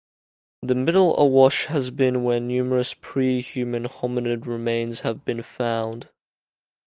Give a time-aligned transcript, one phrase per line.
[0.63, 6.09] The Middle Awash has been where numerous pre-human hominid remains have been found.